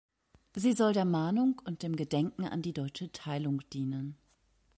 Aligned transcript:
Sie 0.55 0.73
soll 0.73 0.93
der 0.93 1.05
Mahnung 1.05 1.61
und 1.63 1.83
dem 1.83 1.95
Gedenken 1.95 2.45
an 2.45 2.63
die 2.63 2.73
deutsche 2.73 3.11
Teilung 3.11 3.61
dienen. 3.69 4.17